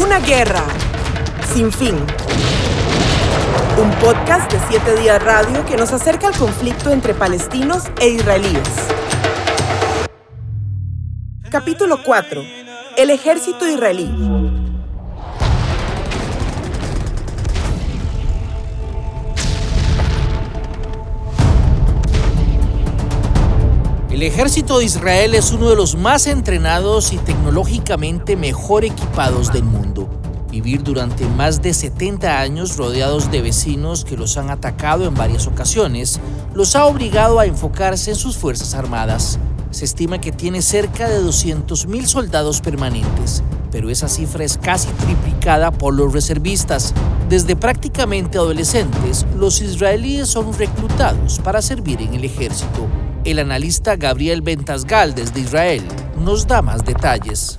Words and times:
Una 0.00 0.18
guerra 0.18 0.64
sin 1.52 1.70
fin. 1.70 1.94
Un 3.76 3.90
podcast 4.00 4.50
de 4.50 4.58
siete 4.70 4.98
días 4.98 5.22
radio 5.22 5.66
que 5.66 5.76
nos 5.76 5.92
acerca 5.92 6.28
al 6.28 6.36
conflicto 6.36 6.90
entre 6.90 7.12
palestinos 7.12 7.84
e 8.00 8.08
israelíes. 8.08 8.62
Capítulo 11.50 12.02
4. 12.02 12.42
El 12.96 13.10
ejército 13.10 13.68
israelí. 13.68 14.39
El 24.20 24.26
ejército 24.26 24.78
de 24.78 24.84
Israel 24.84 25.34
es 25.34 25.50
uno 25.50 25.70
de 25.70 25.76
los 25.76 25.96
más 25.96 26.26
entrenados 26.26 27.14
y 27.14 27.16
tecnológicamente 27.16 28.36
mejor 28.36 28.84
equipados 28.84 29.50
del 29.50 29.64
mundo. 29.64 30.10
Vivir 30.50 30.82
durante 30.82 31.26
más 31.26 31.62
de 31.62 31.72
70 31.72 32.38
años 32.38 32.76
rodeados 32.76 33.30
de 33.30 33.40
vecinos 33.40 34.04
que 34.04 34.18
los 34.18 34.36
han 34.36 34.50
atacado 34.50 35.06
en 35.06 35.14
varias 35.14 35.46
ocasiones 35.46 36.20
los 36.52 36.76
ha 36.76 36.84
obligado 36.84 37.40
a 37.40 37.46
enfocarse 37.46 38.10
en 38.10 38.16
sus 38.16 38.36
fuerzas 38.36 38.74
armadas. 38.74 39.38
Se 39.70 39.86
estima 39.86 40.20
que 40.20 40.32
tiene 40.32 40.60
cerca 40.60 41.08
de 41.08 41.22
200.000 41.22 42.04
soldados 42.04 42.60
permanentes, 42.60 43.42
pero 43.72 43.88
esa 43.88 44.08
cifra 44.08 44.44
es 44.44 44.58
casi 44.58 44.88
triplicada 44.88 45.70
por 45.70 45.94
los 45.94 46.12
reservistas. 46.12 46.92
Desde 47.30 47.56
prácticamente 47.56 48.36
adolescentes, 48.36 49.24
los 49.34 49.62
israelíes 49.62 50.28
son 50.28 50.52
reclutados 50.58 51.38
para 51.38 51.62
servir 51.62 52.02
en 52.02 52.12
el 52.12 52.24
ejército. 52.24 52.86
El 53.22 53.38
analista 53.38 53.96
Gabriel 53.96 54.40
Ventasgal 54.40 55.14
desde 55.14 55.40
Israel 55.40 55.82
nos 56.18 56.46
da 56.46 56.62
más 56.62 56.86
detalles. 56.86 57.58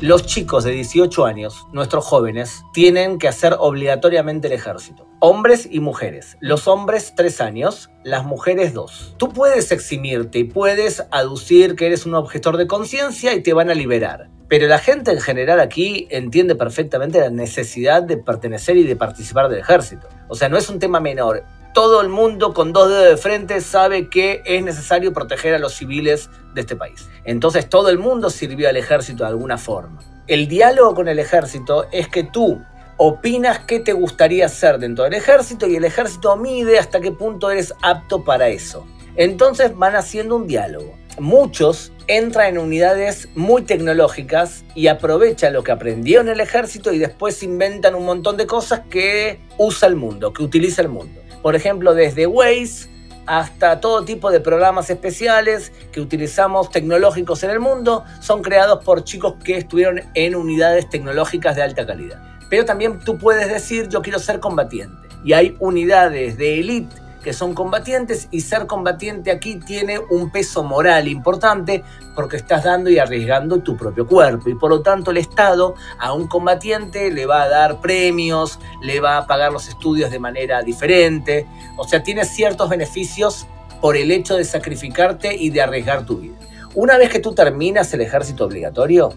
Los 0.00 0.24
chicos 0.24 0.64
de 0.64 0.70
18 0.70 1.26
años, 1.26 1.66
nuestros 1.74 2.06
jóvenes, 2.06 2.62
tienen 2.72 3.18
que 3.18 3.28
hacer 3.28 3.54
obligatoriamente 3.58 4.46
el 4.46 4.54
ejército. 4.54 5.06
Hombres 5.20 5.68
y 5.70 5.80
mujeres. 5.80 6.38
Los 6.40 6.68
hombres 6.68 7.12
3 7.14 7.42
años, 7.42 7.90
las 8.02 8.24
mujeres 8.24 8.72
2. 8.72 9.16
Tú 9.18 9.28
puedes 9.28 9.72
eximirte 9.72 10.38
y 10.38 10.44
puedes 10.44 11.04
aducir 11.10 11.76
que 11.76 11.88
eres 11.88 12.06
un 12.06 12.14
objetor 12.14 12.56
de 12.56 12.66
conciencia 12.66 13.34
y 13.34 13.42
te 13.42 13.52
van 13.52 13.68
a 13.68 13.74
liberar. 13.74 14.30
Pero 14.48 14.68
la 14.68 14.78
gente 14.78 15.10
en 15.10 15.20
general 15.20 15.60
aquí 15.60 16.06
entiende 16.10 16.54
perfectamente 16.54 17.20
la 17.20 17.30
necesidad 17.30 18.02
de 18.02 18.16
pertenecer 18.16 18.78
y 18.78 18.84
de 18.84 18.96
participar 18.96 19.50
del 19.50 19.58
ejército. 19.58 20.08
O 20.28 20.34
sea, 20.34 20.48
no 20.48 20.56
es 20.56 20.70
un 20.70 20.78
tema 20.78 21.00
menor 21.00 21.44
todo 21.76 22.00
el 22.00 22.08
mundo 22.08 22.54
con 22.54 22.72
dos 22.72 22.88
dedos 22.88 23.04
de 23.04 23.16
frente 23.18 23.60
sabe 23.60 24.08
que 24.08 24.40
es 24.46 24.64
necesario 24.64 25.12
proteger 25.12 25.54
a 25.54 25.58
los 25.58 25.74
civiles 25.74 26.30
de 26.54 26.62
este 26.62 26.74
país. 26.74 27.06
Entonces 27.24 27.68
todo 27.68 27.90
el 27.90 27.98
mundo 27.98 28.30
sirvió 28.30 28.70
al 28.70 28.78
ejército 28.78 29.24
de 29.24 29.28
alguna 29.28 29.58
forma. 29.58 30.00
El 30.26 30.48
diálogo 30.48 30.94
con 30.94 31.06
el 31.06 31.18
ejército 31.18 31.84
es 31.92 32.08
que 32.08 32.22
tú 32.22 32.62
opinas 32.96 33.58
qué 33.66 33.78
te 33.78 33.92
gustaría 33.92 34.46
hacer 34.46 34.78
dentro 34.78 35.04
del 35.04 35.12
ejército 35.12 35.66
y 35.66 35.76
el 35.76 35.84
ejército 35.84 36.34
mide 36.38 36.78
hasta 36.78 36.98
qué 36.98 37.12
punto 37.12 37.50
eres 37.50 37.74
apto 37.82 38.24
para 38.24 38.48
eso. 38.48 38.86
Entonces 39.14 39.76
van 39.76 39.96
haciendo 39.96 40.36
un 40.36 40.46
diálogo. 40.46 40.94
Muchos 41.18 41.92
entran 42.06 42.54
en 42.54 42.58
unidades 42.58 43.28
muy 43.34 43.60
tecnológicas 43.62 44.64
y 44.74 44.86
aprovechan 44.86 45.52
lo 45.52 45.62
que 45.62 45.72
aprendieron 45.72 46.28
en 46.28 46.34
el 46.36 46.40
ejército 46.40 46.90
y 46.94 46.98
después 46.98 47.42
inventan 47.42 47.94
un 47.94 48.06
montón 48.06 48.38
de 48.38 48.46
cosas 48.46 48.80
que 48.88 49.40
usa 49.58 49.88
el 49.88 49.96
mundo, 49.96 50.32
que 50.32 50.42
utiliza 50.42 50.80
el 50.80 50.88
mundo. 50.88 51.20
Por 51.46 51.54
ejemplo, 51.54 51.94
desde 51.94 52.26
Waze 52.26 52.88
hasta 53.24 53.78
todo 53.78 54.04
tipo 54.04 54.32
de 54.32 54.40
programas 54.40 54.90
especiales 54.90 55.70
que 55.92 56.00
utilizamos 56.00 56.70
tecnológicos 56.70 57.44
en 57.44 57.50
el 57.50 57.60
mundo 57.60 58.02
son 58.18 58.42
creados 58.42 58.84
por 58.84 59.04
chicos 59.04 59.34
que 59.44 59.56
estuvieron 59.56 60.00
en 60.14 60.34
unidades 60.34 60.90
tecnológicas 60.90 61.54
de 61.54 61.62
alta 61.62 61.86
calidad. 61.86 62.20
Pero 62.50 62.64
también 62.64 62.98
tú 62.98 63.16
puedes 63.16 63.48
decir 63.48 63.86
yo 63.88 64.02
quiero 64.02 64.18
ser 64.18 64.40
combatiente. 64.40 65.06
Y 65.24 65.34
hay 65.34 65.54
unidades 65.60 66.36
de 66.36 66.58
élite 66.58 66.96
que 67.26 67.32
son 67.32 67.54
combatientes 67.54 68.28
y 68.30 68.42
ser 68.42 68.68
combatiente 68.68 69.32
aquí 69.32 69.56
tiene 69.56 69.98
un 69.98 70.30
peso 70.30 70.62
moral 70.62 71.08
importante 71.08 71.82
porque 72.14 72.36
estás 72.36 72.62
dando 72.62 72.88
y 72.88 73.00
arriesgando 73.00 73.58
tu 73.58 73.76
propio 73.76 74.06
cuerpo 74.06 74.48
y 74.48 74.54
por 74.54 74.70
lo 74.70 74.80
tanto 74.80 75.10
el 75.10 75.16
Estado 75.16 75.74
a 75.98 76.12
un 76.12 76.28
combatiente 76.28 77.10
le 77.10 77.26
va 77.26 77.42
a 77.42 77.48
dar 77.48 77.80
premios, 77.80 78.60
le 78.80 79.00
va 79.00 79.16
a 79.16 79.26
pagar 79.26 79.50
los 79.50 79.66
estudios 79.66 80.12
de 80.12 80.20
manera 80.20 80.62
diferente, 80.62 81.48
o 81.76 81.82
sea, 81.82 82.00
tiene 82.00 82.24
ciertos 82.24 82.68
beneficios 82.68 83.48
por 83.80 83.96
el 83.96 84.12
hecho 84.12 84.36
de 84.36 84.44
sacrificarte 84.44 85.34
y 85.34 85.50
de 85.50 85.62
arriesgar 85.62 86.06
tu 86.06 86.18
vida. 86.18 86.36
Una 86.76 86.96
vez 86.96 87.10
que 87.10 87.18
tú 87.18 87.34
terminas 87.34 87.92
el 87.92 88.02
ejército 88.02 88.44
obligatorio, 88.44 89.12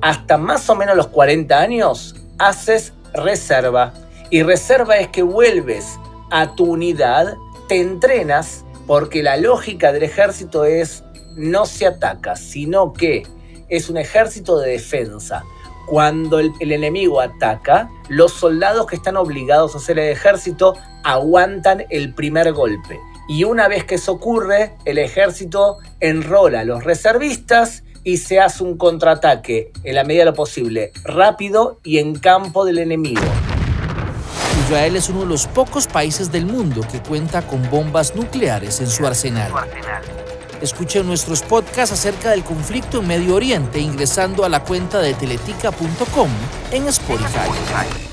hasta 0.00 0.38
más 0.38 0.70
o 0.70 0.76
menos 0.76 0.96
los 0.96 1.08
40 1.08 1.60
años 1.60 2.16
haces 2.38 2.94
reserva 3.12 3.92
y 4.30 4.42
reserva 4.44 4.96
es 4.96 5.08
que 5.08 5.22
vuelves 5.22 5.98
a 6.30 6.54
tu 6.54 6.64
unidad 6.64 7.36
te 7.70 7.80
entrenas 7.80 8.64
porque 8.88 9.22
la 9.22 9.36
lógica 9.36 9.92
del 9.92 10.02
ejército 10.02 10.64
es 10.64 11.04
no 11.36 11.66
se 11.66 11.86
ataca, 11.86 12.34
sino 12.34 12.92
que 12.92 13.22
es 13.68 13.88
un 13.88 13.96
ejército 13.96 14.58
de 14.58 14.72
defensa. 14.72 15.44
Cuando 15.86 16.40
el, 16.40 16.52
enemigo 16.60 17.20
ataca, 17.20 17.88
los 18.08 18.32
soldados 18.32 18.86
que 18.86 18.96
están 18.96 19.16
obligados 19.16 19.76
a 19.76 19.78
hacer 19.78 20.00
el 20.00 20.08
ejército 20.08 20.74
aguantan 21.04 21.84
el 21.90 22.12
primer 22.12 22.52
golpe. 22.52 22.98
Y 23.28 23.44
una 23.44 23.68
vez 23.68 23.84
que 23.84 23.94
eso 23.94 24.14
ocurre, 24.14 24.74
el 24.84 24.98
ejército 24.98 25.78
enrola 26.00 26.60
a 26.60 26.64
los 26.64 26.82
reservistas 26.82 27.84
y 28.02 28.16
se 28.16 28.40
hace 28.40 28.64
un 28.64 28.78
contraataque 28.78 29.70
en 29.84 29.94
la 29.94 30.02
medida 30.02 30.22
de 30.22 30.30
lo 30.32 30.34
posible 30.34 30.90
rápido 31.04 31.78
y 31.84 31.98
en 31.98 32.18
campo 32.18 32.64
del 32.64 32.78
enemigo. 32.78 33.22
Israel 34.70 34.94
es 34.94 35.08
uno 35.08 35.22
de 35.22 35.26
los 35.26 35.48
pocos 35.48 35.88
países 35.88 36.30
del 36.30 36.46
mundo 36.46 36.82
que 36.82 37.00
cuenta 37.00 37.42
con 37.42 37.68
bombas 37.70 38.14
nucleares 38.14 38.80
en 38.80 38.86
su 38.86 39.04
arsenal. 39.04 39.52
Escuchen 40.62 41.08
nuestros 41.08 41.42
podcasts 41.42 41.92
acerca 41.92 42.30
del 42.30 42.44
conflicto 42.44 43.00
en 43.00 43.08
Medio 43.08 43.34
Oriente 43.34 43.80
ingresando 43.80 44.44
a 44.44 44.48
la 44.48 44.62
cuenta 44.62 45.00
de 45.00 45.14
teletica.com 45.14 46.28
en 46.70 46.86
Spotify. 46.86 48.09